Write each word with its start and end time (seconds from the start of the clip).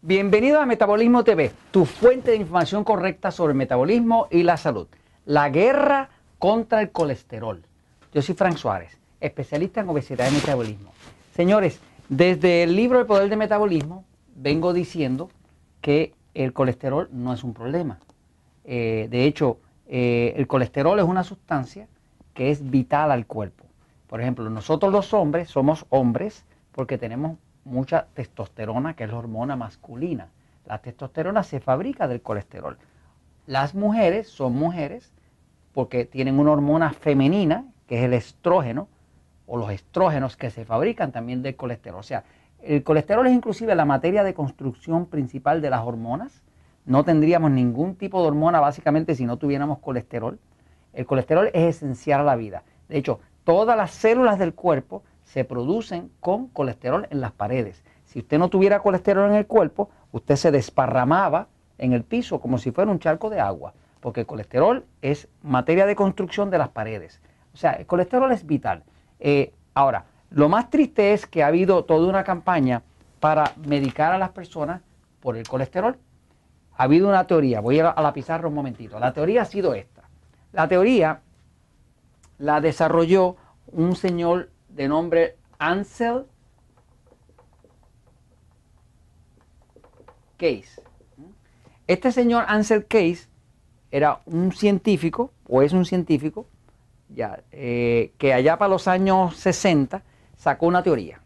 Bienvenido 0.00 0.60
a 0.60 0.66
Metabolismo 0.66 1.24
TV, 1.24 1.50
tu 1.72 1.84
fuente 1.84 2.30
de 2.30 2.36
información 2.36 2.84
correcta 2.84 3.32
sobre 3.32 3.50
el 3.50 3.58
metabolismo 3.58 4.28
y 4.30 4.44
la 4.44 4.56
salud. 4.56 4.86
La 5.26 5.48
guerra 5.48 6.10
contra 6.38 6.80
el 6.80 6.92
colesterol. 6.92 7.64
Yo 8.14 8.22
soy 8.22 8.36
Frank 8.36 8.58
Suárez, 8.58 8.96
especialista 9.20 9.80
en 9.80 9.88
obesidad 9.88 10.30
y 10.30 10.34
metabolismo. 10.34 10.92
Señores, 11.34 11.80
desde 12.08 12.62
el 12.62 12.76
libro 12.76 13.00
El 13.00 13.06
Poder 13.06 13.28
del 13.28 13.40
Metabolismo 13.40 14.04
vengo 14.36 14.72
diciendo 14.72 15.30
que 15.80 16.14
el 16.32 16.52
colesterol 16.52 17.08
no 17.10 17.34
es 17.34 17.42
un 17.42 17.52
problema. 17.52 17.98
Eh, 18.66 19.08
de 19.10 19.24
hecho, 19.24 19.58
eh, 19.88 20.32
el 20.36 20.46
colesterol 20.46 20.96
es 21.00 21.06
una 21.06 21.24
sustancia 21.24 21.88
que 22.34 22.52
es 22.52 22.70
vital 22.70 23.10
al 23.10 23.26
cuerpo. 23.26 23.64
Por 24.06 24.20
ejemplo, 24.20 24.48
nosotros 24.48 24.92
los 24.92 25.12
hombres 25.12 25.48
somos 25.48 25.86
hombres 25.90 26.44
porque 26.70 26.98
tenemos 26.98 27.36
mucha 27.68 28.06
testosterona, 28.14 28.94
que 28.94 29.04
es 29.04 29.10
la 29.10 29.18
hormona 29.18 29.56
masculina. 29.56 30.28
La 30.66 30.78
testosterona 30.78 31.42
se 31.42 31.60
fabrica 31.60 32.08
del 32.08 32.22
colesterol. 32.22 32.78
Las 33.46 33.74
mujeres 33.74 34.28
son 34.28 34.54
mujeres 34.54 35.12
porque 35.72 36.04
tienen 36.04 36.38
una 36.38 36.52
hormona 36.52 36.92
femenina, 36.92 37.64
que 37.86 37.98
es 37.98 38.04
el 38.04 38.14
estrógeno, 38.14 38.88
o 39.46 39.56
los 39.56 39.70
estrógenos 39.70 40.36
que 40.36 40.50
se 40.50 40.64
fabrican 40.64 41.12
también 41.12 41.42
del 41.42 41.56
colesterol. 41.56 42.00
O 42.00 42.02
sea, 42.02 42.24
el 42.62 42.82
colesterol 42.82 43.26
es 43.26 43.32
inclusive 43.32 43.74
la 43.74 43.84
materia 43.84 44.24
de 44.24 44.34
construcción 44.34 45.06
principal 45.06 45.62
de 45.62 45.70
las 45.70 45.80
hormonas. 45.80 46.42
No 46.84 47.04
tendríamos 47.04 47.50
ningún 47.50 47.94
tipo 47.94 48.20
de 48.20 48.28
hormona 48.28 48.60
básicamente 48.60 49.14
si 49.14 49.24
no 49.24 49.36
tuviéramos 49.36 49.78
colesterol. 49.78 50.38
El 50.92 51.06
colesterol 51.06 51.50
es 51.54 51.76
esencial 51.76 52.20
a 52.20 52.24
la 52.24 52.36
vida. 52.36 52.64
De 52.88 52.98
hecho, 52.98 53.20
todas 53.44 53.76
las 53.76 53.92
células 53.92 54.38
del 54.38 54.54
cuerpo 54.54 55.02
se 55.28 55.44
producen 55.44 56.10
con 56.20 56.48
colesterol 56.48 57.06
en 57.10 57.20
las 57.20 57.32
paredes. 57.32 57.84
Si 58.06 58.18
usted 58.20 58.38
no 58.38 58.48
tuviera 58.48 58.80
colesterol 58.80 59.28
en 59.30 59.36
el 59.36 59.46
cuerpo, 59.46 59.90
usted 60.10 60.36
se 60.36 60.50
desparramaba 60.50 61.48
en 61.76 61.92
el 61.92 62.02
piso 62.02 62.40
como 62.40 62.56
si 62.56 62.70
fuera 62.70 62.90
un 62.90 62.98
charco 62.98 63.28
de 63.28 63.38
agua, 63.38 63.74
porque 64.00 64.20
el 64.20 64.26
colesterol 64.26 64.86
es 65.02 65.28
materia 65.42 65.84
de 65.84 65.94
construcción 65.94 66.48
de 66.48 66.56
las 66.56 66.70
paredes. 66.70 67.20
O 67.52 67.58
sea, 67.58 67.72
el 67.72 67.84
colesterol 67.84 68.32
es 68.32 68.46
vital. 68.46 68.84
Eh, 69.20 69.52
ahora, 69.74 70.06
lo 70.30 70.48
más 70.48 70.70
triste 70.70 71.12
es 71.12 71.26
que 71.26 71.42
ha 71.42 71.48
habido 71.48 71.84
toda 71.84 72.08
una 72.08 72.24
campaña 72.24 72.82
para 73.20 73.52
medicar 73.66 74.12
a 74.12 74.18
las 74.18 74.30
personas 74.30 74.80
por 75.20 75.36
el 75.36 75.46
colesterol. 75.46 75.98
Ha 76.74 76.84
habido 76.84 77.06
una 77.06 77.26
teoría, 77.26 77.60
voy 77.60 77.80
a 77.80 77.94
la 77.94 78.12
pizarra 78.14 78.48
un 78.48 78.54
momentito. 78.54 78.98
La 78.98 79.12
teoría 79.12 79.42
ha 79.42 79.46
sido 79.46 79.74
esta. 79.74 80.04
La 80.52 80.68
teoría 80.68 81.20
la 82.38 82.62
desarrolló 82.62 83.36
un 83.72 83.94
señor 83.94 84.48
de 84.68 84.88
nombre 84.88 85.36
Ansel 85.58 86.26
Case. 90.36 90.82
Este 91.86 92.12
señor 92.12 92.44
Ansel 92.48 92.86
Case 92.86 93.28
era 93.90 94.20
un 94.26 94.52
científico, 94.52 95.32
o 95.48 95.62
es 95.62 95.72
un 95.72 95.84
científico, 95.84 96.46
ya, 97.08 97.42
eh, 97.50 98.12
que 98.18 98.34
allá 98.34 98.58
para 98.58 98.68
los 98.68 98.86
años 98.86 99.36
60 99.36 100.02
sacó 100.36 100.66
una 100.66 100.82
teoría. 100.82 101.20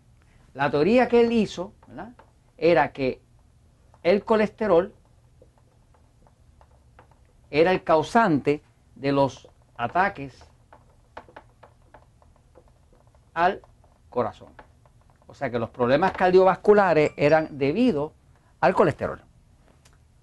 La 0.54 0.70
teoría 0.70 1.08
que 1.08 1.20
él 1.20 1.32
hizo 1.32 1.72
era 2.56 2.92
que 2.92 3.20
el 4.02 4.24
colesterol 4.24 4.92
era 7.50 7.72
el 7.72 7.82
causante 7.82 8.62
de 8.94 9.12
los 9.12 9.48
ataques 9.76 10.51
al 13.34 13.60
corazón. 14.10 14.48
O 15.26 15.34
sea 15.34 15.50
que 15.50 15.58
los 15.58 15.70
problemas 15.70 16.12
cardiovasculares 16.12 17.12
eran 17.16 17.48
debido 17.58 18.12
al 18.60 18.74
colesterol. 18.74 19.20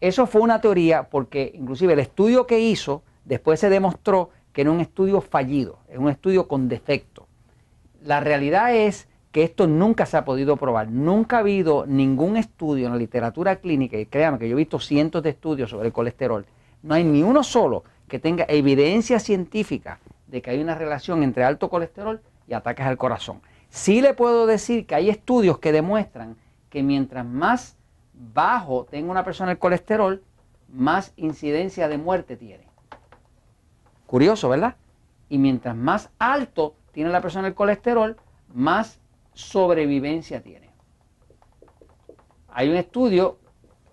Eso 0.02 0.28
fue 0.28 0.42
una 0.42 0.62
teoría 0.62 1.10
porque 1.10 1.52
inclusive 1.54 1.94
el 1.94 2.00
estudio 2.00 2.48
que 2.48 2.60
hizo 2.60 3.04
después 3.26 3.60
se 3.60 3.70
demostró 3.70 4.30
que 4.54 4.62
era 4.62 4.72
un 4.72 4.80
estudio 4.80 5.22
fallido, 5.22 5.80
es 5.88 5.98
un 5.98 6.10
estudio 6.10 6.48
con 6.48 6.70
defecto. 6.70 7.28
La 8.02 8.20
realidad 8.20 8.74
es 8.74 9.08
que 9.32 9.44
esto 9.44 9.68
nunca 9.68 10.06
se 10.06 10.18
ha 10.18 10.26
podido 10.26 10.58
probar. 10.58 10.90
Nunca 10.90 11.38
ha 11.38 11.40
habido 11.40 11.86
ningún 11.86 12.38
estudio 12.38 12.88
en 12.88 12.94
la 12.94 12.98
literatura 12.98 13.58
clínica, 13.58 13.98
y 13.98 14.06
créanme 14.06 14.40
que 14.40 14.50
yo 14.50 14.56
he 14.56 14.58
visto 14.58 14.80
cientos 14.80 15.22
de 15.22 15.32
estudios 15.32 15.70
sobre 15.70 15.88
el 15.88 15.94
colesterol, 15.94 16.46
no 16.82 16.96
hay 16.96 17.04
ni 17.04 17.24
uno 17.24 17.44
solo 17.44 17.84
que 18.08 18.20
tenga 18.20 18.46
evidencia 18.48 19.20
científica 19.20 20.00
de 20.28 20.42
que 20.42 20.52
hay 20.52 20.62
una 20.62 20.76
relación 20.76 21.24
entre 21.24 21.44
alto 21.44 21.70
colesterol 21.70 22.22
y 22.50 22.54
ataques 22.54 22.86
al 22.86 22.98
corazón. 22.98 23.42
Sí 23.70 24.02
le 24.02 24.14
puedo 24.14 24.48
decir 24.48 24.88
que 24.88 24.96
hay 24.96 25.10
estudios 25.10 25.60
que 25.60 25.72
demuestran 25.72 26.36
que 26.70 26.82
mientras 26.82 27.26
más 27.26 27.78
bajo 28.14 28.86
tenga 28.86 29.12
una 29.12 29.24
persona 29.24 29.52
el 29.52 29.60
colesterol, 29.60 30.24
más 30.68 31.14
incidencia 31.16 31.88
de 31.88 31.98
muerte 31.98 32.36
tiene. 32.36 32.68
Curioso, 34.08 34.50
¿verdad? 34.50 34.76
Y 35.30 35.38
mientras 35.38 35.76
más 35.76 36.10
alto 36.18 36.76
tiene 36.92 37.12
la 37.12 37.22
persona 37.22 37.48
el 37.48 37.54
colesterol, 37.54 38.18
más 38.52 39.00
sobrevivencia 39.34 40.42
tiene. 40.42 40.70
Hay 42.52 42.70
un 42.70 42.76
estudio 42.76 43.38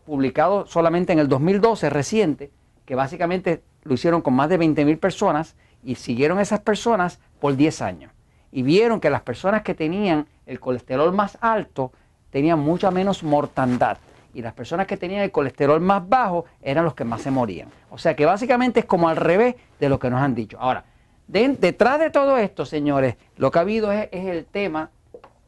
publicado 0.06 0.66
solamente 0.66 1.12
en 1.12 1.18
el 1.18 1.28
2012, 1.28 1.90
reciente, 1.90 2.50
que 2.86 2.94
básicamente 2.94 3.62
lo 3.82 3.94
hicieron 3.94 4.22
con 4.22 4.34
más 4.34 4.48
de 4.48 4.58
20.000 4.58 4.98
personas 4.98 5.56
y 5.84 5.96
siguieron 5.96 6.40
esas 6.40 6.60
personas 6.60 7.20
por 7.38 7.54
10 7.54 7.82
años 7.82 8.15
y 8.56 8.62
vieron 8.62 9.00
que 9.00 9.10
las 9.10 9.20
personas 9.20 9.60
que 9.60 9.74
tenían 9.74 10.26
el 10.46 10.60
colesterol 10.60 11.12
más 11.12 11.36
alto 11.42 11.92
tenían 12.30 12.58
mucha 12.58 12.90
menos 12.90 13.22
mortandad 13.22 13.98
y 14.32 14.40
las 14.40 14.54
personas 14.54 14.86
que 14.86 14.96
tenían 14.96 15.20
el 15.20 15.30
colesterol 15.30 15.78
más 15.78 16.08
bajo 16.08 16.46
eran 16.62 16.86
los 16.86 16.94
que 16.94 17.04
más 17.04 17.20
se 17.20 17.30
morían. 17.30 17.68
O 17.90 17.98
sea 17.98 18.16
que 18.16 18.24
básicamente 18.24 18.80
es 18.80 18.86
como 18.86 19.10
al 19.10 19.16
revés 19.16 19.56
de 19.78 19.90
lo 19.90 19.98
que 19.98 20.08
nos 20.08 20.22
han 20.22 20.34
dicho. 20.34 20.56
Ahora, 20.58 20.84
detrás 21.26 21.98
de 21.98 22.08
todo 22.08 22.38
esto, 22.38 22.64
señores, 22.64 23.16
lo 23.36 23.50
que 23.50 23.58
ha 23.58 23.60
habido 23.60 23.92
es, 23.92 24.08
el 24.10 24.46
tema 24.46 24.88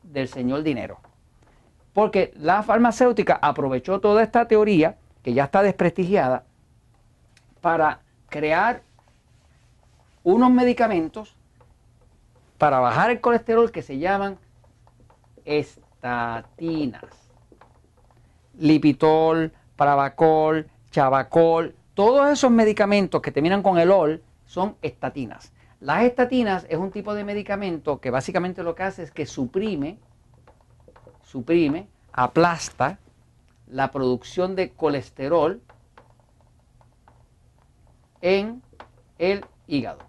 del 0.03 0.29
señor 0.29 0.63
dinero. 0.63 0.99
Porque 1.95 2.35
la 2.37 2.63
farmacéutica 2.63 3.39
aprovechó 3.41 4.01
toda 4.01 4.23
esta 4.23 4.47
teoría, 4.47 4.99
que 5.23 5.33
ya 5.33 5.45
está 5.45 5.63
desprestigiada, 5.63 6.45
para 7.63 8.01
crear 8.29 8.83
unos 10.25 10.51
medicamentos 10.51 11.38
para 12.59 12.81
bajar 12.81 13.11
el 13.11 13.21
colesterol 13.21 13.71
que 13.71 13.83
se 13.83 13.99
llaman 13.99 14.39
estatinas. 15.45 17.05
Lipitol, 18.59 19.53
Pravacol, 19.77 20.69
Chavacol, 20.91 21.77
todos 21.95 22.29
esos 22.29 22.51
medicamentos 22.51 23.23
que 23.23 23.31
terminan 23.31 23.63
con 23.63 23.79
el 23.79 23.91
OL 23.91 24.23
son 24.45 24.77
estatinas. 24.83 25.53
Las 25.81 26.03
estatinas 26.03 26.67
es 26.69 26.77
un 26.77 26.91
tipo 26.91 27.15
de 27.15 27.23
medicamento 27.23 28.01
que 28.01 28.11
básicamente 28.11 28.65
lo 28.65 28.75
que 28.75 28.83
hace 28.83 29.05
es 29.05 29.13
que 29.13 29.27
suprime, 29.27 29.99
suprime, 31.23 31.89
aplasta 32.13 32.99
la 33.69 33.93
producción 33.93 34.57
de 34.57 34.73
colesterol 34.73 35.63
en 38.21 38.61
el 39.19 39.45
hígado. 39.69 40.08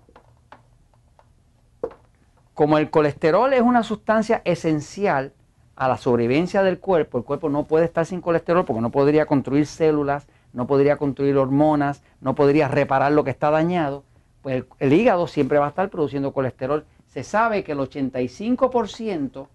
Como 2.60 2.78
el 2.78 2.90
colesterol 2.90 3.54
es 3.54 3.62
una 3.62 3.84
sustancia 3.84 4.42
esencial 4.44 5.32
a 5.78 5.88
la 5.88 5.96
sobrevivencia 5.96 6.62
del 6.62 6.78
cuerpo, 6.78 7.18
el 7.18 7.24
cuerpo 7.24 7.48
no 7.48 7.64
puede 7.64 7.86
estar 7.86 8.06
sin 8.06 8.20
colesterol 8.20 8.66
porque 8.66 8.82
no 8.82 8.92
podría 8.92 9.26
construir 9.26 9.66
células, 9.66 10.28
no 10.52 10.68
podría 10.68 10.98
construir 10.98 11.38
hormonas, 11.38 12.04
no 12.20 12.36
podría 12.36 12.68
reparar 12.68 13.14
lo 13.14 13.24
que 13.24 13.30
está 13.30 13.50
dañado, 13.50 14.04
pues 14.42 14.66
el, 14.80 14.92
hígado 14.92 15.26
siempre 15.28 15.58
va 15.58 15.68
a 15.68 15.70
estar 15.70 15.90
produciendo 15.90 16.34
colesterol. 16.34 16.84
Se 17.08 17.24
sabe 17.24 17.64
que 17.64 17.72
el 17.72 17.78
85% 17.78 19.48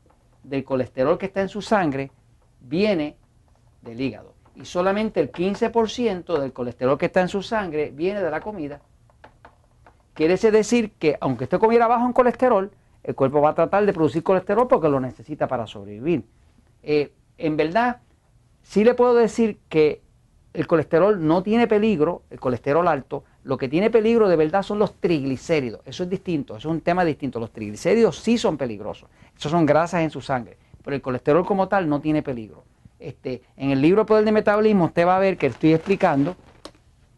del 0.43 0.65
colesterol 0.65 1.19
que 1.19 1.27
está 1.27 1.43
en 1.43 1.51
su 1.51 1.61
sangre 1.61 2.11
viene 2.63 3.19
del 3.83 4.01
hígado 4.01 4.33
y 4.57 4.65
solamente 4.65 5.21
el 5.21 5.31
15% 5.31 6.39
del 6.39 6.55
colesterol 6.55 6.97
que 6.97 7.05
está 7.05 7.21
en 7.21 7.29
su 7.29 7.43
sangre 7.43 7.93
viene 7.95 8.23
de 8.23 8.31
la 8.31 8.41
comida. 8.41 8.81
Quiere 10.15 10.39
decir 10.39 10.93
que 10.93 11.19
aunque 11.21 11.45
usted 11.45 11.59
comiera 11.59 11.87
bajo 11.87 12.07
en 12.07 12.15
colesterol, 12.15 12.71
el 13.05 13.15
cuerpo 13.15 13.41
va 13.41 13.51
a 13.51 13.55
tratar 13.55 13.85
de 13.85 13.93
producir 13.93 14.23
colesterol 14.23 14.67
porque 14.67 14.89
lo 14.89 14.99
necesita 14.99 15.47
para 15.47 15.67
sobrevivir. 15.67 16.25
Eh, 16.83 17.13
en 17.39 17.57
verdad, 17.57 18.01
sí 18.63 18.83
le 18.83 18.95
puedo 18.95 19.15
decir 19.15 19.59
que 19.69 20.01
el 20.55 20.67
colesterol 20.67 21.27
no 21.27 21.43
tiene 21.43 21.67
peligro, 21.67 22.23
el 22.31 22.41
colesterol 22.41 22.89
alto, 22.89 23.25
lo 23.43 23.59
que 23.59 23.69
tiene 23.69 23.91
peligro 23.91 24.29
de 24.29 24.37
verdad 24.37 24.63
son 24.63 24.79
los 24.79 24.95
triglicéridos. 24.95 25.81
Eso 25.85 26.05
es 26.05 26.11
distinto, 26.11 26.57
eso 26.57 26.69
es 26.71 26.75
un 26.75 26.81
tema 26.81 27.05
distinto. 27.05 27.39
Los 27.39 27.53
triglicéridos 27.53 28.19
sí 28.19 28.39
son 28.39 28.57
peligrosos, 28.57 29.09
esos 29.37 29.53
son 29.53 29.67
grasas 29.67 30.03
en 30.03 30.11
su 30.11 30.21
sangre, 30.21 30.57
pero 30.83 30.97
el 30.97 31.03
colesterol 31.03 31.45
como 31.45 31.69
tal 31.69 31.89
no 31.89 32.01
tiene 32.01 32.23
peligro. 32.23 32.65
Este, 32.99 33.43
en 33.57 33.71
el 33.71 33.83
libro 33.83 34.07
Poder 34.07 34.25
de 34.25 34.33
Metabolismo 34.33 34.87
usted 34.87 35.07
va 35.07 35.17
a 35.17 35.21
ver 35.21 35.37
que 35.37 35.49
estoy 35.49 35.75
explicando, 35.75 36.37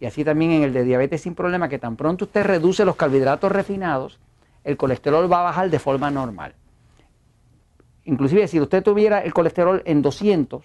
y 0.00 0.06
así 0.06 0.24
también 0.24 0.50
en 0.50 0.62
el 0.64 0.72
de 0.72 0.82
diabetes 0.82 1.20
sin 1.20 1.34
problema, 1.34 1.68
que 1.68 1.78
tan 1.78 1.94
pronto 1.96 2.24
usted 2.24 2.44
reduce 2.44 2.84
los 2.84 2.96
carbohidratos 2.96 3.52
refinados, 3.52 4.18
el 4.66 4.76
colesterol 4.76 5.32
va 5.32 5.40
a 5.40 5.44
bajar 5.44 5.70
de 5.70 5.78
forma 5.78 6.10
normal. 6.10 6.52
Inclusive 8.04 8.48
si 8.48 8.60
usted 8.60 8.82
tuviera 8.82 9.20
el 9.20 9.32
colesterol 9.32 9.80
en 9.84 10.02
200, 10.02 10.62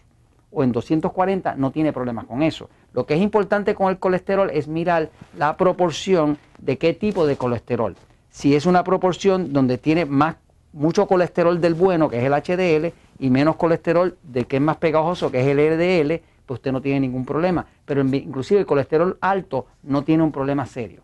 o 0.52 0.64
en 0.64 0.72
240 0.72 1.56
no 1.56 1.72
tiene 1.72 1.94
problemas 1.94 2.26
con 2.26 2.42
eso. 2.42 2.68
Lo 2.94 3.06
que 3.06 3.14
es 3.14 3.22
importante 3.22 3.76
con 3.76 3.90
el 3.90 4.00
colesterol 4.00 4.50
es 4.50 4.68
mirar 4.68 5.12
la 5.38 5.56
proporción 5.56 6.40
de 6.58 6.78
qué 6.80 6.94
tipo 6.94 7.28
de 7.28 7.38
colesterol. 7.38 7.96
Si 8.32 8.56
es 8.56 8.66
una 8.66 8.84
proporción 8.84 9.54
donde 9.54 9.78
tiene 9.78 10.06
más 10.06 10.36
mucho 10.74 11.06
colesterol 11.06 11.62
del 11.62 11.76
bueno, 11.76 12.10
que 12.10 12.18
es 12.18 12.24
el 12.24 12.34
HDL, 12.34 12.94
y 13.20 13.30
menos 13.30 13.56
colesterol 13.56 14.18
del 14.24 14.48
que 14.48 14.56
es 14.56 14.62
más 14.62 14.78
pegajoso, 14.78 15.32
que 15.32 15.42
es 15.42 15.48
el 15.48 15.58
LDL, 15.58 16.22
pues 16.46 16.58
usted 16.58 16.72
no 16.72 16.82
tiene 16.82 17.02
ningún 17.02 17.24
problema. 17.24 17.66
Pero 17.86 18.02
inclusive 18.02 18.62
el 18.62 18.66
colesterol 18.66 19.18
alto 19.22 19.68
no 19.84 20.04
tiene 20.04 20.24
un 20.24 20.32
problema 20.32 20.66
serio. 20.66 21.02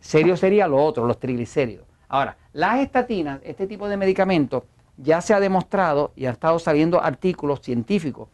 Serio 0.00 0.36
sería 0.36 0.66
lo 0.66 0.82
otro, 0.82 1.06
los 1.06 1.18
triglicéridos. 1.18 1.85
Ahora, 2.08 2.36
las 2.52 2.80
estatinas, 2.80 3.40
este 3.44 3.66
tipo 3.66 3.88
de 3.88 3.96
medicamentos, 3.96 4.64
ya 4.96 5.20
se 5.20 5.34
ha 5.34 5.40
demostrado 5.40 6.12
y 6.16 6.26
han 6.26 6.32
estado 6.32 6.58
saliendo 6.58 7.02
artículos 7.02 7.60
científicos 7.60 8.28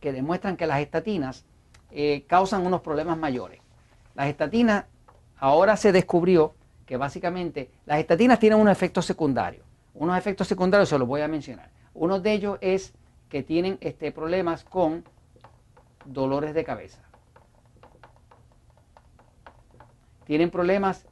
que 0.00 0.12
demuestran 0.12 0.56
que 0.56 0.66
las 0.66 0.80
estatinas 0.80 1.44
eh, 1.90 2.24
causan 2.28 2.66
unos 2.66 2.82
problemas 2.82 3.18
mayores. 3.18 3.60
Las 4.14 4.28
estatinas, 4.28 4.84
ahora 5.38 5.76
se 5.76 5.92
descubrió 5.92 6.54
que 6.84 6.96
básicamente 6.96 7.70
las 7.84 7.98
estatinas 7.98 8.38
tienen 8.38 8.60
unos 8.60 8.72
efectos 8.72 9.04
secundarios. 9.04 9.64
Unos 9.94 10.16
efectos 10.16 10.46
secundarios 10.46 10.88
se 10.88 10.98
los 10.98 11.08
voy 11.08 11.22
a 11.22 11.28
mencionar. 11.28 11.70
Uno 11.94 12.20
de 12.20 12.32
ellos 12.32 12.58
es 12.60 12.92
que 13.28 13.42
tienen 13.42 13.78
este, 13.80 14.12
problemas 14.12 14.62
con 14.64 15.04
dolores 16.04 16.54
de 16.54 16.64
cabeza. 16.64 17.02
Tienen 20.24 20.50
problemas 20.50 21.06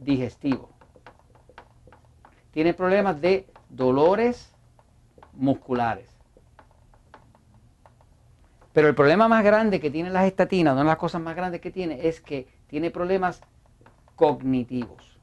digestivos. 0.00 0.77
Tienen 2.58 2.74
problemas 2.74 3.20
de 3.20 3.46
dolores 3.68 4.52
musculares. 5.34 6.08
Pero 8.72 8.88
el 8.88 8.96
problema 8.96 9.28
más 9.28 9.44
grande 9.44 9.78
que 9.78 9.92
tienen 9.92 10.12
las 10.12 10.24
estatinas, 10.24 10.72
una 10.72 10.82
de 10.82 10.88
las 10.88 10.96
cosas 10.96 11.22
más 11.22 11.36
grandes 11.36 11.60
que 11.60 11.70
tiene, 11.70 12.08
es 12.08 12.20
que 12.20 12.48
tiene 12.66 12.90
problemas 12.90 13.42
cognitivos. 14.16 15.20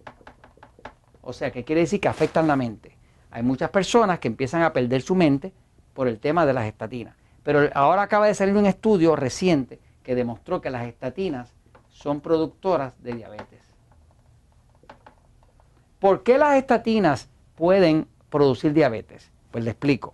O 1.21 1.33
sea, 1.33 1.51
que 1.51 1.65
quiere 1.65 1.81
decir 1.81 1.99
que 1.99 2.07
afectan 2.07 2.47
la 2.47 2.55
mente. 2.55 2.95
Hay 3.31 3.43
muchas 3.43 3.69
personas 3.69 4.19
que 4.19 4.29
empiezan 4.29 4.61
a 4.61 4.71
perder 4.71 5.01
su 5.01 5.13
mente 5.13 5.51
por 5.93 6.07
el 6.07 6.21
tema 6.21 6.45
de 6.45 6.53
las 6.53 6.63
estatinas. 6.63 7.17
Pero 7.43 7.69
ahora 7.73 8.03
acaba 8.03 8.27
de 8.27 8.33
salir 8.33 8.55
un 8.55 8.65
estudio 8.65 9.13
reciente 9.17 9.81
que 10.03 10.15
demostró 10.15 10.61
que 10.61 10.69
las 10.69 10.87
estatinas 10.87 11.53
son 11.89 12.21
productoras 12.21 12.93
de 13.03 13.11
diabetes. 13.11 13.74
¿Por 16.05 16.21
qué 16.21 16.37
las 16.37 16.55
estatinas 16.57 17.29
pueden 17.55 18.07
producir 18.29 18.73
diabetes? 18.73 19.31
Pues 19.49 19.63
le 19.63 19.71
explico. 19.71 20.13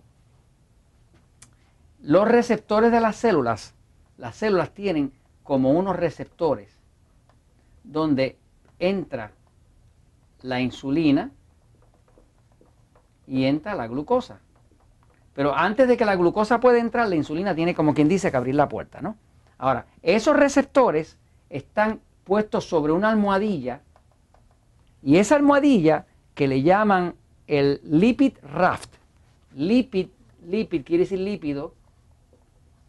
Los 2.00 2.26
receptores 2.26 2.90
de 2.90 2.98
las 2.98 3.16
células, 3.16 3.74
las 4.16 4.36
células 4.36 4.70
tienen 4.70 5.12
como 5.42 5.72
unos 5.72 5.94
receptores 5.94 6.78
donde 7.84 8.38
entra 8.78 9.32
la 10.40 10.62
insulina 10.62 11.30
y 13.26 13.44
entra 13.44 13.74
la 13.74 13.86
glucosa. 13.86 14.40
Pero 15.34 15.54
antes 15.54 15.88
de 15.88 15.98
que 15.98 16.06
la 16.06 16.16
glucosa 16.16 16.58
pueda 16.58 16.78
entrar, 16.78 17.06
la 17.06 17.16
insulina 17.16 17.54
tiene 17.54 17.74
como 17.74 17.92
quien 17.92 18.08
dice 18.08 18.30
que 18.30 18.38
abrir 18.38 18.54
la 18.54 18.70
puerta, 18.70 19.02
¿no? 19.02 19.18
Ahora, 19.58 19.84
esos 20.00 20.38
receptores 20.38 21.18
están 21.50 22.00
puestos 22.24 22.64
sobre 22.64 22.92
una 22.92 23.10
almohadilla 23.10 23.82
y 25.02 25.16
esa 25.16 25.36
almohadilla 25.36 26.06
que 26.34 26.48
le 26.48 26.62
llaman 26.62 27.14
el 27.46 27.80
lipid 27.84 28.34
raft. 28.42 28.94
Lipid, 29.54 30.08
lipid 30.46 30.84
quiere 30.84 31.04
decir 31.04 31.18
lípido 31.18 31.74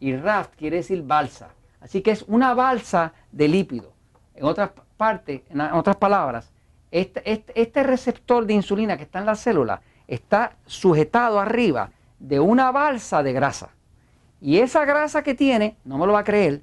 y 0.00 0.16
raft 0.16 0.54
quiere 0.56 0.78
decir 0.78 1.02
balsa. 1.02 1.50
Así 1.80 2.00
que 2.00 2.12
es 2.12 2.22
una 2.22 2.54
balsa 2.54 3.12
de 3.32 3.48
lípido. 3.48 3.92
En 4.34 4.44
otras 4.44 4.70
parte, 4.96 5.44
en 5.50 5.60
otras 5.60 5.96
palabras, 5.96 6.50
este, 6.90 7.30
este, 7.30 7.60
este, 7.60 7.82
receptor 7.82 8.46
de 8.46 8.54
insulina 8.54 8.96
que 8.96 9.02
está 9.02 9.18
en 9.18 9.26
la 9.26 9.34
célula 9.34 9.82
está 10.06 10.56
sujetado 10.66 11.40
arriba 11.40 11.90
de 12.18 12.40
una 12.40 12.70
balsa 12.70 13.22
de 13.22 13.32
grasa. 13.32 13.70
Y 14.40 14.58
esa 14.58 14.84
grasa 14.84 15.22
que 15.22 15.34
tiene, 15.34 15.76
no 15.84 15.98
me 15.98 16.06
lo 16.06 16.12
va 16.12 16.20
a 16.20 16.24
creer, 16.24 16.62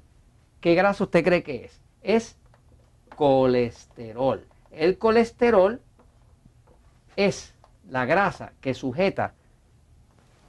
¿qué 0.60 0.74
grasa 0.74 1.04
usted 1.04 1.24
cree 1.24 1.42
que 1.42 1.66
es? 1.66 1.80
Es 2.02 2.36
colesterol. 3.16 4.46
El 4.72 4.98
colesterol 4.98 5.80
es 7.16 7.54
la 7.88 8.04
grasa 8.04 8.52
que 8.60 8.74
sujeta 8.74 9.34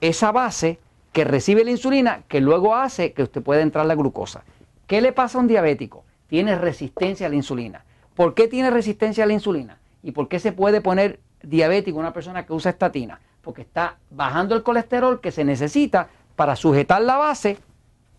esa 0.02 0.31
base 0.31 0.80
que 1.12 1.24
recibe 1.24 1.64
la 1.64 1.72
insulina 1.72 2.24
que 2.28 2.42
luego 2.42 2.75
hace 2.75 3.14
que 3.14 3.24
usted 3.24 3.42
pueda 3.42 3.62
entrar 3.62 3.86
la 3.86 3.96
glucosa. 3.96 4.44
¿Qué 4.88 5.02
le 5.02 5.12
pasa 5.12 5.38
a 5.38 5.42
un 5.42 5.48
diabético? 5.48 6.04
tiene 6.34 6.56
resistencia 6.56 7.28
a 7.28 7.30
la 7.30 7.36
insulina. 7.36 7.86
¿Por 8.16 8.34
qué 8.34 8.48
tiene 8.48 8.72
resistencia 8.72 9.24
a 9.24 9.28
la 9.28 9.34
insulina? 9.34 9.78
¿Y 10.02 10.14
por 10.14 10.28
qué 10.28 10.40
se 10.40 10.52
puede 10.52 10.81
poner 10.81 11.20
diabético 11.44 12.00
una 12.00 12.12
persona 12.12 12.44
que 12.44 12.54
usa 12.54 12.72
estatina? 12.72 13.20
Porque 13.44 13.62
está 13.62 13.98
bajando 14.10 14.56
el 14.56 14.64
colesterol 14.64 15.22
que 15.22 15.31
se 15.31 15.44
necesita 15.44 16.10
para 16.36 16.56
sujetar 16.56 17.04
la 17.04 17.18
base 17.18 17.60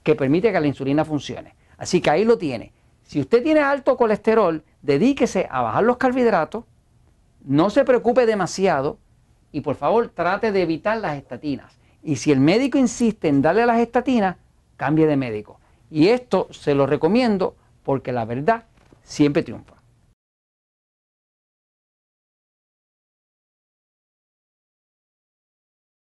que 0.04 0.14
permite 0.14 0.52
que 0.52 0.60
la 0.60 0.68
insulina 0.68 1.04
funcione. 1.04 1.56
Así 1.76 2.00
que 2.00 2.08
ahí 2.08 2.24
lo 2.24 2.38
tiene. 2.38 2.72
Si 3.02 3.18
usted 3.18 3.42
tiene 3.42 3.58
alto 3.58 3.96
colesterol, 3.96 4.62
dedíquese 4.84 5.48
a 5.50 5.62
bajar 5.62 5.82
los 5.82 5.96
carbohidratos, 5.96 6.64
no 7.44 7.70
se 7.70 7.84
preocupe 7.84 8.26
demasiado 8.26 8.98
y 9.50 9.62
por 9.62 9.76
favor 9.76 10.10
trate 10.14 10.52
de 10.52 10.62
evitar 10.62 10.98
las 10.98 11.16
estatinas. 11.16 11.72
Y 12.02 12.16
si 12.16 12.32
el 12.32 12.40
médico 12.40 12.78
insiste 12.78 13.28
en 13.28 13.40
darle 13.40 13.66
las 13.66 13.80
estatinas, 13.80 14.36
cambie 14.76 15.06
de 15.06 15.16
médico. 15.16 15.58
Y 15.90 16.08
esto 16.08 16.48
se 16.50 16.74
lo 16.74 16.86
recomiendo 16.86 17.56
porque 17.82 18.12
la 18.12 18.24
verdad 18.24 18.64
siempre 19.02 19.42
triunfa. 19.42 19.73